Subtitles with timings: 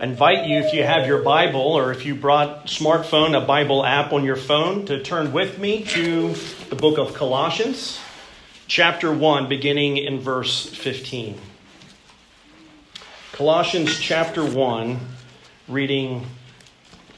[0.00, 4.14] Invite you, if you have your Bible or if you brought smartphone, a Bible app
[4.14, 6.32] on your phone, to turn with me to
[6.70, 8.00] the book of Colossians,
[8.66, 11.38] chapter 1, beginning in verse 15.
[13.32, 14.98] Colossians chapter 1,
[15.68, 16.24] reading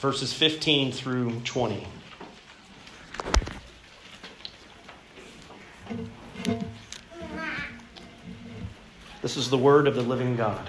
[0.01, 1.87] verses 15 through 20.
[9.23, 10.69] This is the word of the living God.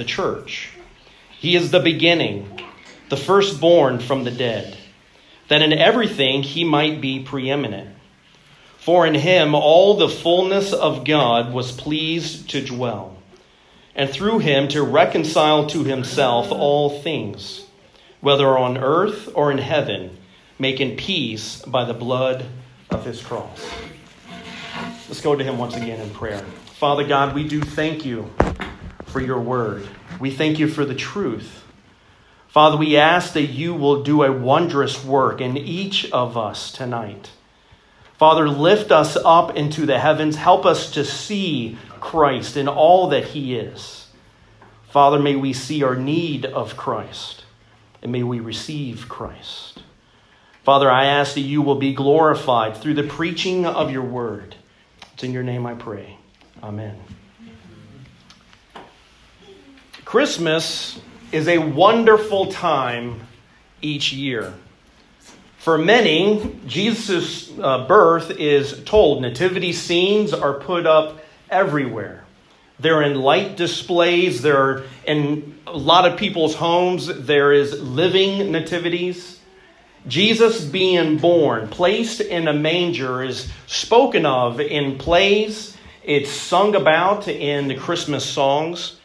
[0.00, 0.70] the church.
[1.38, 2.58] He is the beginning,
[3.10, 4.78] the firstborn from the dead,
[5.48, 7.94] that in everything he might be preeminent.
[8.78, 13.18] For in him all the fullness of God was pleased to dwell,
[13.94, 17.66] and through him to reconcile to himself all things,
[18.22, 20.16] whether on earth or in heaven,
[20.58, 22.46] making peace by the blood
[22.88, 23.68] of his cross.
[25.08, 26.42] Let's go to him once again in prayer.
[26.78, 28.30] Father God, we do thank you
[29.10, 29.86] for your word.
[30.18, 31.64] We thank you for the truth.
[32.48, 37.30] Father, we ask that you will do a wondrous work in each of us tonight.
[38.18, 40.36] Father, lift us up into the heavens.
[40.36, 44.08] Help us to see Christ in all that he is.
[44.90, 47.44] Father, may we see our need of Christ
[48.02, 49.82] and may we receive Christ.
[50.64, 54.56] Father, I ask that you will be glorified through the preaching of your word.
[55.14, 56.18] It's in your name I pray.
[56.62, 56.98] Amen.
[60.10, 60.98] Christmas
[61.30, 63.28] is a wonderful time
[63.80, 64.52] each year.
[65.58, 69.22] For many, Jesus' uh, birth is told.
[69.22, 72.24] Nativity scenes are put up everywhere.
[72.80, 74.42] They're in light displays.
[74.42, 77.06] They're in a lot of people's homes.
[77.06, 79.38] There is living nativities.
[80.08, 85.76] Jesus being born, placed in a manger, is spoken of in plays.
[86.02, 88.96] It's sung about in the Christmas songs.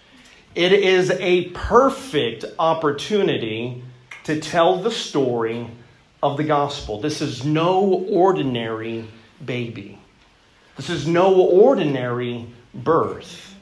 [0.56, 3.84] It is a perfect opportunity
[4.24, 5.70] to tell the story
[6.24, 7.02] of the gospel.
[7.02, 9.06] This is no ordinary
[9.44, 10.00] baby.
[10.78, 13.54] This is no ordinary birth.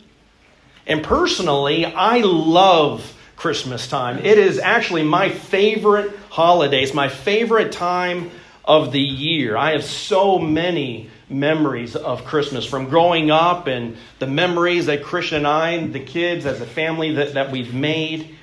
[0.86, 4.20] And personally, I love Christmas time.
[4.20, 6.84] It is actually my favorite holiday.
[6.84, 8.30] It's my favorite time
[8.66, 9.58] of the year.
[9.58, 15.40] I have so many memories of Christmas from growing up and the memories that Christian
[15.40, 18.36] and I, the kids as a family that, that we've made.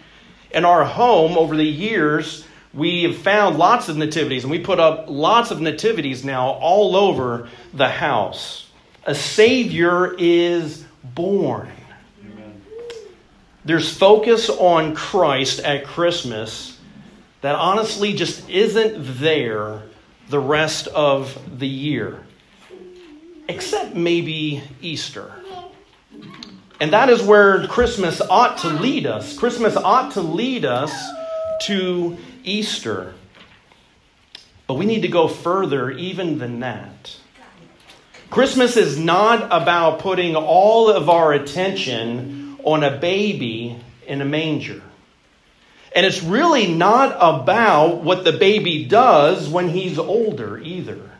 [0.51, 2.45] In our home over the years,
[2.75, 6.97] we have found lots of nativities and we put up lots of nativities now all
[6.97, 8.69] over the house.
[9.05, 11.71] A Savior is born.
[13.65, 16.79] There's focus on Christ at Christmas
[17.41, 19.83] that honestly just isn't there
[20.31, 22.25] the rest of the year
[23.51, 25.33] except maybe Easter.
[26.81, 29.37] And that is where Christmas ought to lead us.
[29.37, 30.93] Christmas ought to lead us
[31.63, 33.15] to Easter.
[34.67, 37.17] But we need to go further even than that.
[38.31, 43.77] Christmas is not about putting all of our attention on a baby
[44.07, 44.81] in a manger.
[45.95, 51.11] And it's really not about what the baby does when he's older either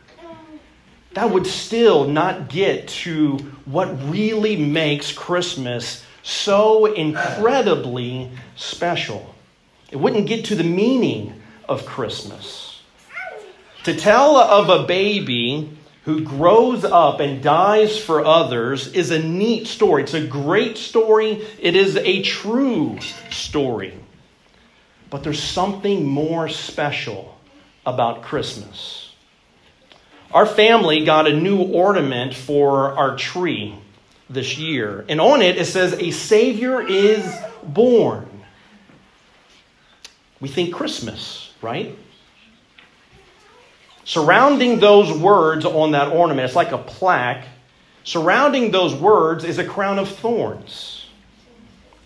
[1.13, 9.35] that would still not get to what really makes Christmas so incredibly special.
[9.91, 12.81] It wouldn't get to the meaning of Christmas.
[13.83, 15.69] To tell of a baby
[16.05, 20.03] who grows up and dies for others is a neat story.
[20.03, 21.45] It's a great story.
[21.59, 22.99] It is a true
[23.31, 23.97] story.
[25.11, 27.37] But there's something more special
[27.85, 29.11] about Christmas.
[30.33, 33.75] Our family got a new ornament for our tree
[34.29, 35.03] this year.
[35.09, 37.29] And on it, it says, A Savior is
[37.61, 38.29] born.
[40.39, 41.97] We think Christmas, right?
[44.05, 47.45] Surrounding those words on that ornament, it's like a plaque.
[48.05, 51.05] Surrounding those words is a crown of thorns.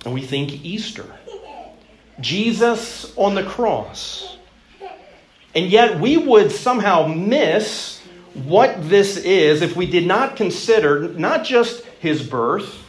[0.04, 1.06] And we think Easter.
[2.20, 4.38] Jesus on the cross.
[5.54, 8.02] And yet we would somehow miss
[8.34, 12.84] what this is if we did not consider not just his birth,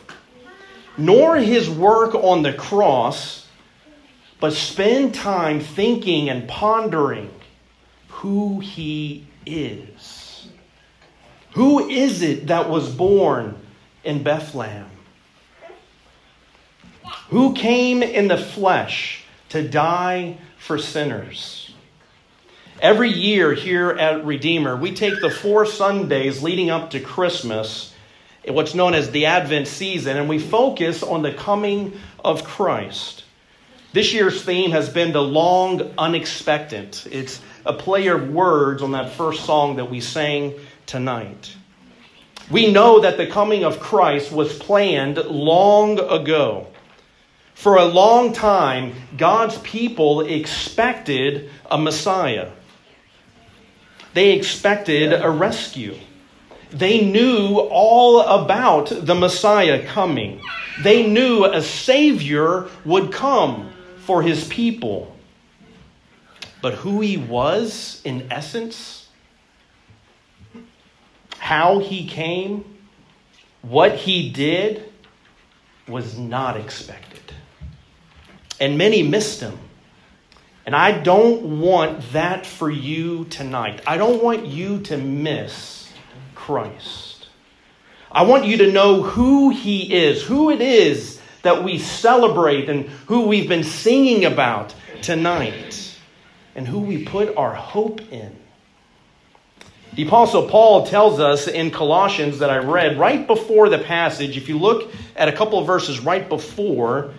[0.99, 3.46] nor his work on the cross,
[4.40, 7.31] but spend time thinking and pondering
[8.08, 10.49] who he is.
[11.52, 13.56] Who is it that was born
[14.05, 14.90] in Bethlehem?
[17.31, 21.73] Who came in the flesh to die for sinners?
[22.81, 27.94] Every year here at Redeemer, we take the four Sundays leading up to Christmas,
[28.47, 33.25] what's known as the Advent season, and we focus on the coming of Christ.
[33.93, 36.99] This year's theme has been the long unexpected.
[37.11, 40.55] It's a play of words on that first song that we sang
[40.85, 41.56] tonight.
[42.50, 46.67] We know that the coming of Christ was planned long ago.
[47.56, 52.50] For a long time, God's people expected a Messiah.
[54.12, 55.97] They expected a rescue.
[56.70, 60.43] They knew all about the Messiah coming.
[60.82, 63.73] They knew a Savior would come
[64.05, 65.17] for his people.
[66.61, 69.08] But who he was, in essence,
[71.38, 72.67] how he came,
[73.62, 74.93] what he did,
[75.88, 77.15] was not expected.
[78.61, 79.58] And many missed him.
[80.64, 83.82] And I don't want that for you tonight.
[83.87, 85.93] I don't want you to miss
[86.35, 87.29] Christ.
[88.11, 92.87] I want you to know who he is, who it is that we celebrate, and
[93.06, 95.97] who we've been singing about tonight,
[96.56, 98.35] and who we put our hope in.
[99.94, 104.49] The Apostle Paul tells us in Colossians that I read right before the passage, if
[104.49, 107.14] you look at a couple of verses right before,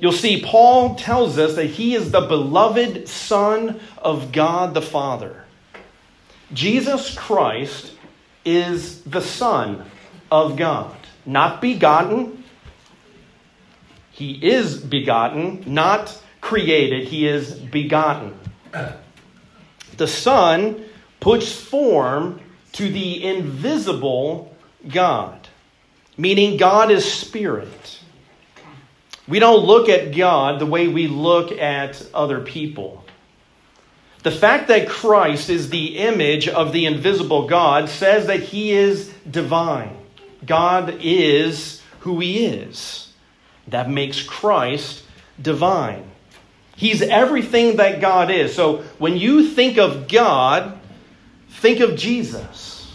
[0.00, 5.44] you'll see Paul tells us that he is the beloved Son of God the Father.
[6.52, 7.92] Jesus Christ
[8.44, 9.84] is the Son
[10.30, 10.96] of God,
[11.26, 12.44] not begotten.
[14.10, 17.08] He is begotten, not created.
[17.08, 18.38] He is begotten.
[19.96, 20.84] The Son
[21.20, 22.40] puts form
[22.72, 24.56] to the invisible
[24.88, 25.48] God,
[26.16, 27.97] meaning God is spirit.
[29.28, 33.04] We don't look at God the way we look at other people.
[34.22, 39.08] The fact that Christ is the image of the invisible God says that he is
[39.30, 39.96] divine.
[40.44, 43.12] God is who he is.
[43.68, 45.04] That makes Christ
[45.40, 46.10] divine.
[46.74, 48.54] He's everything that God is.
[48.54, 50.78] So when you think of God,
[51.50, 52.90] think of Jesus.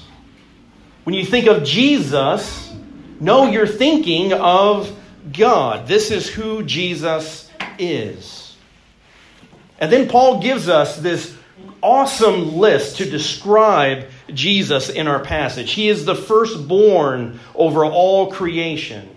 [1.04, 2.74] When you think of Jesus,
[3.20, 4.98] know you're thinking of
[5.32, 5.88] God.
[5.88, 7.50] This is who Jesus
[7.80, 8.56] is.
[9.80, 11.36] And then Paul gives us this
[11.82, 15.72] awesome list to describe Jesus in our passage.
[15.72, 19.10] He is the firstborn over all creation.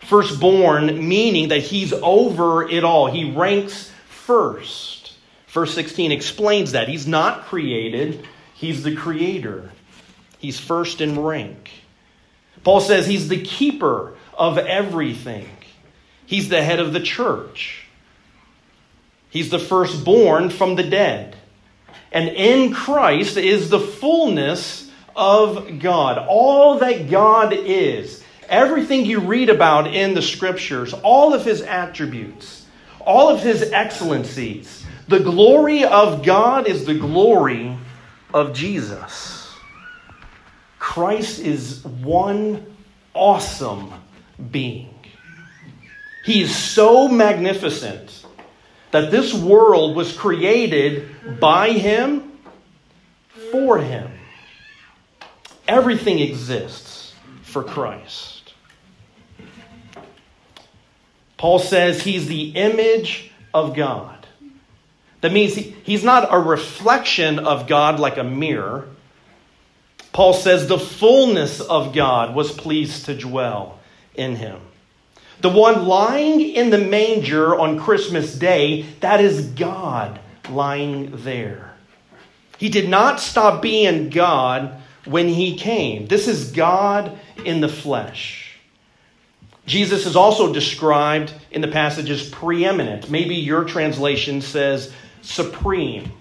[0.00, 5.12] Firstborn meaning that he's over it all, he ranks first.
[5.48, 6.88] Verse 16 explains that.
[6.88, 9.70] He's not created, he's the creator.
[10.38, 11.70] He's first in rank.
[12.64, 15.46] Paul says he's the keeper of everything.
[16.24, 17.84] He's the head of the church.
[19.28, 21.36] He's the firstborn from the dead.
[22.10, 26.18] And in Christ is the fullness of God.
[26.26, 32.66] All that God is, everything you read about in the scriptures, all of his attributes,
[33.00, 37.76] all of his excellencies, the glory of God is the glory
[38.32, 39.54] of Jesus.
[40.78, 42.64] Christ is one
[43.12, 43.92] awesome
[44.50, 44.94] being.
[46.24, 48.26] He is so magnificent
[48.90, 52.32] that this world was created by him
[53.52, 54.10] for him.
[55.66, 58.52] Everything exists for Christ.
[61.36, 64.26] Paul says he's the image of God.
[65.22, 68.88] That means he, he's not a reflection of God like a mirror.
[70.12, 73.79] Paul says the fullness of God was pleased to dwell
[74.20, 74.60] in him.
[75.40, 81.72] The one lying in the manger on Christmas Day, that is God lying there.
[82.58, 86.06] He did not stop being God when he came.
[86.06, 88.58] This is God in the flesh.
[89.64, 93.10] Jesus is also described in the passage as preeminent.
[93.10, 96.12] Maybe your translation says supreme,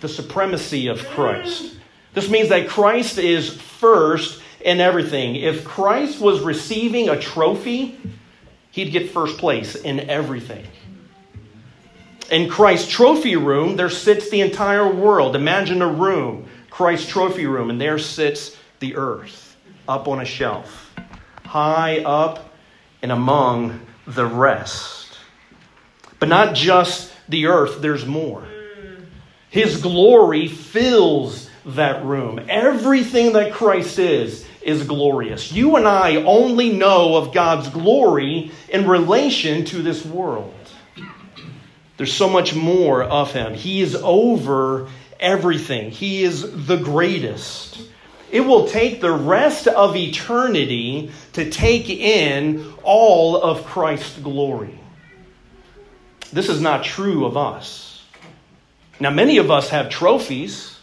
[0.00, 1.74] the supremacy of Christ.
[2.14, 5.36] This means that Christ is first in everything.
[5.36, 7.98] If Christ was receiving a trophy,
[8.70, 10.66] he'd get first place in everything.
[12.30, 15.34] In Christ's trophy room, there sits the entire world.
[15.34, 19.56] Imagine a room, Christ's trophy room, and there sits the earth
[19.88, 20.94] up on a shelf.
[21.44, 22.52] High up
[23.00, 25.18] and among the rest.
[26.18, 28.46] But not just the earth, there's more.
[29.50, 32.40] His glory fills that room.
[32.48, 35.50] Everything that Christ is, is glorious.
[35.50, 40.54] You and I only know of God's glory in relation to this world.
[41.96, 43.54] There's so much more of Him.
[43.54, 47.80] He is over everything, He is the greatest.
[48.30, 54.78] It will take the rest of eternity to take in all of Christ's glory.
[56.30, 58.04] This is not true of us.
[59.00, 60.77] Now, many of us have trophies.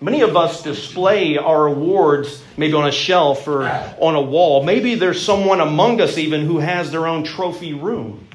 [0.00, 3.64] Many of us display our awards maybe on a shelf or
[3.98, 4.62] on a wall.
[4.62, 8.28] Maybe there's someone among us even who has their own trophy room.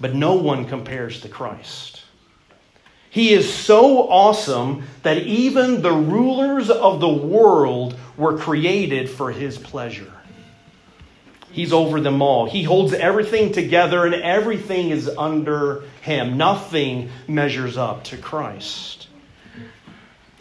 [0.00, 2.02] But no one compares to Christ.
[3.10, 9.58] He is so awesome that even the rulers of the world were created for his
[9.58, 10.12] pleasure.
[11.50, 12.48] He's over them all.
[12.48, 16.36] He holds everything together and everything is under him.
[16.36, 19.08] Nothing measures up to Christ.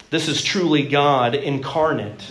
[0.10, 2.24] This is truly God incarnate.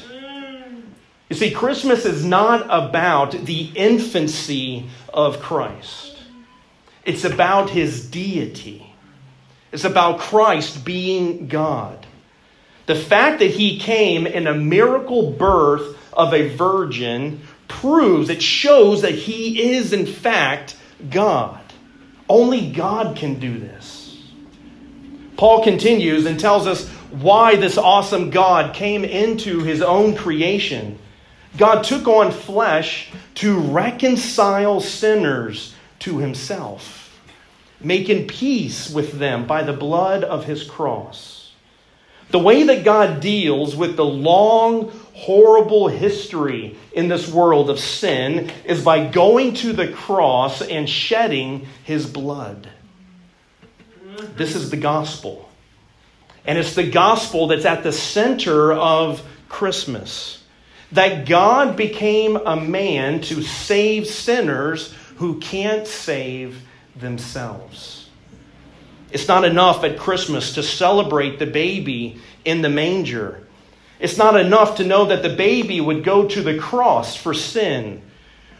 [1.28, 6.16] You see, Christmas is not about the infancy of Christ,
[7.04, 8.84] it's about his deity.
[9.70, 12.06] It's about Christ being God.
[12.86, 19.02] The fact that he came in a miracle birth of a virgin proves, it shows
[19.02, 20.74] that he is, in fact,
[21.10, 21.60] God.
[22.30, 24.22] Only God can do this.
[25.36, 30.98] Paul continues and tells us why this awesome God came into his own creation.
[31.56, 37.08] God took on flesh to reconcile sinners to himself
[37.80, 41.52] making peace with them by the blood of his cross.
[42.30, 48.50] The way that God deals with the long, horrible history in this world of sin
[48.64, 52.68] is by going to the cross and shedding his blood.
[54.36, 55.47] This is the gospel.
[56.48, 60.42] And it's the gospel that's at the center of Christmas.
[60.92, 66.58] That God became a man to save sinners who can't save
[66.96, 68.08] themselves.
[69.10, 73.46] It's not enough at Christmas to celebrate the baby in the manger.
[74.00, 78.00] It's not enough to know that the baby would go to the cross for sin.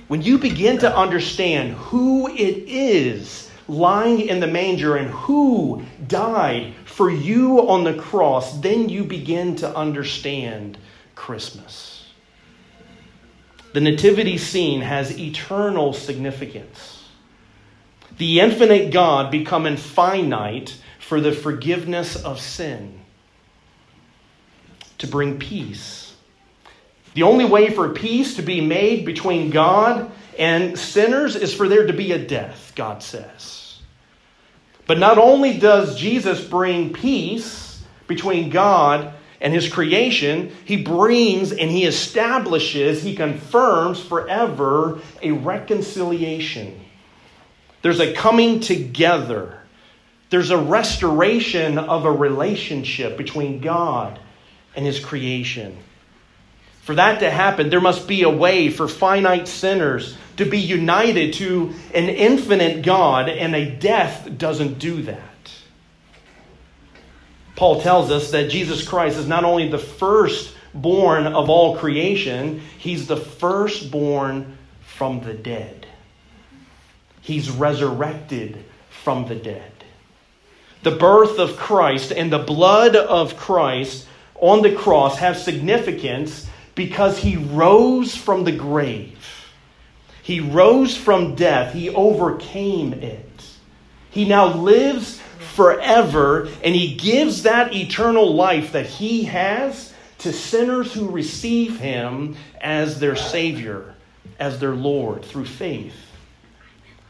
[0.08, 6.74] When you begin to understand who it is lying in the manger and who died
[6.84, 10.78] for you on the cross, then you begin to understand
[11.14, 12.10] Christmas.
[13.74, 16.98] The nativity scene has eternal significance
[18.18, 23.00] the infinite God becoming finite for the forgiveness of sin,
[24.98, 26.14] to bring peace.
[27.14, 31.86] The only way for peace to be made between God and sinners is for there
[31.86, 33.57] to be a death, God says.
[34.88, 41.70] But not only does Jesus bring peace between God and his creation, he brings and
[41.70, 46.80] he establishes, he confirms forever a reconciliation
[47.82, 49.60] there's a coming together.
[50.30, 54.18] There's a restoration of a relationship between God
[54.74, 55.76] and His creation.
[56.88, 61.34] For that to happen, there must be a way for finite sinners to be united
[61.34, 65.52] to an infinite God, and a death doesn't do that.
[67.56, 73.06] Paul tells us that Jesus Christ is not only the firstborn of all creation, he's
[73.06, 75.86] the firstborn from the dead.
[77.20, 79.72] He's resurrected from the dead.
[80.84, 86.46] The birth of Christ and the blood of Christ on the cross have significance
[86.78, 89.44] because he rose from the grave.
[90.22, 91.74] He rose from death.
[91.74, 93.42] He overcame it.
[94.10, 95.20] He now lives
[95.56, 102.36] forever, and he gives that eternal life that he has to sinners who receive him
[102.60, 103.96] as their Savior,
[104.38, 105.94] as their Lord through faith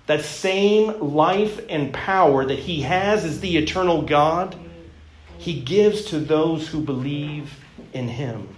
[0.07, 4.57] that same life and power that he has as the eternal God,
[5.37, 7.55] he gives to those who believe
[7.93, 8.49] in him.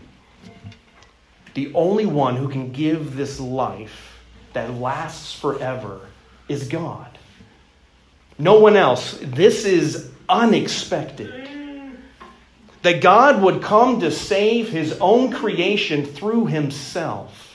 [1.54, 4.18] The only one who can give this life
[4.52, 6.00] that lasts forever
[6.48, 7.18] is God.
[8.38, 9.18] No one else.
[9.22, 11.48] This is unexpected.
[12.82, 17.50] That God would come to save his own creation through himself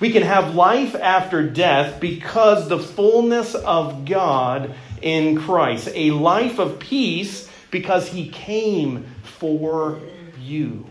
[0.00, 5.88] we can have life after death because the fullness of God in Christ.
[5.94, 9.98] A life of peace because he came for
[10.40, 10.86] you.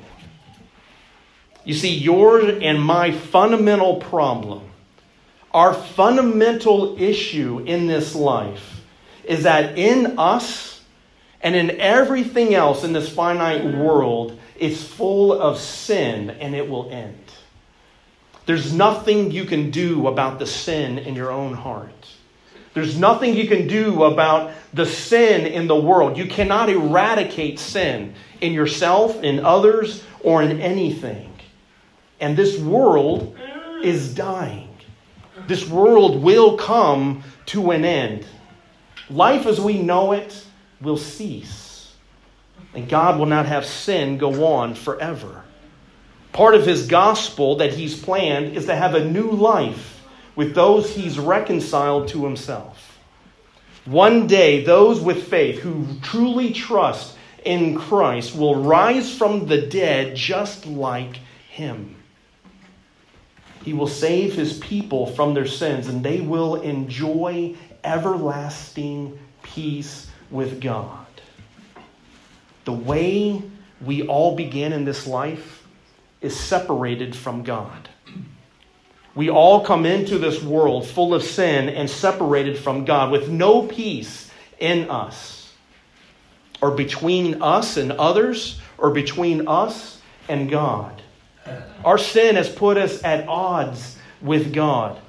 [1.68, 4.64] You see, your and my fundamental problem
[5.52, 8.82] Our fundamental issue in this life
[9.26, 10.82] is that in us
[11.42, 16.90] and in everything else in this finite world is full of sin and it will
[16.90, 17.20] end.
[18.46, 22.08] There's nothing you can do about the sin in your own heart.
[22.76, 26.18] There's nothing you can do about the sin in the world.
[26.18, 31.34] You cannot eradicate sin in yourself, in others, or in anything.
[32.20, 33.38] And this world
[33.84, 34.70] is dying.
[35.48, 38.26] This world will come to an end.
[39.10, 40.46] Life as we know it
[40.82, 41.94] will cease.
[42.74, 45.44] And God will not have sin go on forever.
[46.34, 50.04] Part of his gospel that he's planned is to have a new life
[50.36, 53.00] with those he's reconciled to himself.
[53.86, 60.16] One day, those with faith who truly trust in Christ will rise from the dead
[60.16, 61.20] just like
[61.50, 61.97] him.
[63.64, 70.62] He will save his people from their sins, and they will enjoy everlasting peace with
[70.62, 71.06] God.
[72.66, 73.42] The way
[73.86, 75.66] we all begin in this life
[76.22, 77.90] is separated from God.
[79.16, 83.64] We all come into this world full of sin and separated from God with no
[83.64, 85.54] peace in us,
[86.62, 91.02] or between us and others, or between us and God.
[91.86, 95.00] Our sin has put us at odds with God.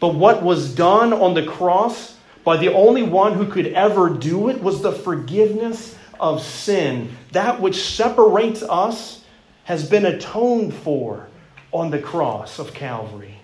[0.00, 4.48] But what was done on the cross by the only one who could ever do
[4.48, 9.24] it was the forgiveness of sin, that which separates us
[9.64, 11.28] has been atoned for
[11.72, 13.36] on the cross of Calvary.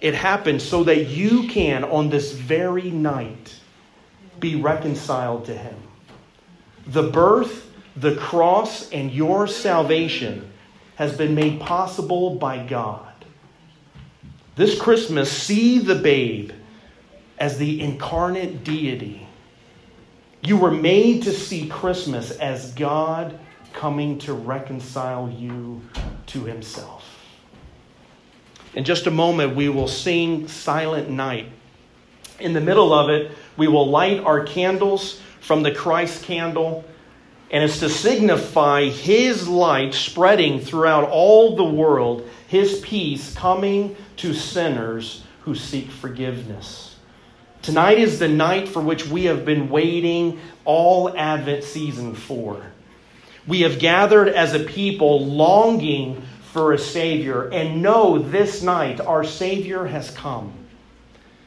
[0.00, 3.54] It happened so that you can, on this very night,
[4.38, 5.76] be reconciled to Him.
[6.86, 10.52] The birth, the cross, and your salvation
[10.96, 13.12] has been made possible by God.
[14.56, 16.52] This Christmas, see the babe
[17.38, 19.26] as the incarnate deity.
[20.42, 23.38] You were made to see Christmas as God
[23.74, 25.82] coming to reconcile you
[26.28, 27.04] to himself.
[28.74, 31.46] In just a moment, we will sing Silent Night.
[32.40, 36.84] In the middle of it, we will light our candles from the Christ candle,
[37.50, 44.34] and it's to signify his light spreading throughout all the world, his peace coming to
[44.34, 46.96] sinners who seek forgiveness.
[47.62, 52.64] Tonight is the night for which we have been waiting all Advent season for.
[53.46, 59.24] We have gathered as a people longing for a Savior and know this night our
[59.24, 60.52] Savior has come.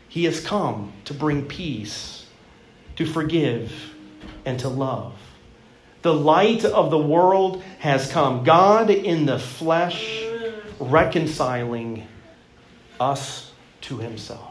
[0.07, 2.25] He has come to bring peace,
[2.95, 3.93] to forgive,
[4.45, 5.13] and to love.
[6.01, 8.43] The light of the world has come.
[8.43, 10.23] God in the flesh
[10.79, 12.07] reconciling
[12.99, 14.48] us to Himself.